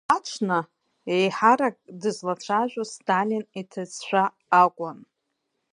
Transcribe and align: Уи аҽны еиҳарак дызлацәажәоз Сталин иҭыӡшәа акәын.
Уи 0.03 0.09
аҽны 0.15 0.59
еиҳарак 1.13 1.75
дызлацәажәоз 2.01 2.89
Сталин 2.95 3.43
иҭыӡшәа 3.59 4.23
акәын. 4.61 4.99